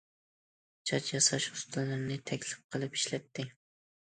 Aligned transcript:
چاچ 0.91 1.11
ياساش 1.17 1.45
ئۇستىلىرىنى 1.51 2.17
تەكلىپ 2.31 2.65
قىلىپ 2.77 2.99
ئىشلەتتى. 3.01 3.47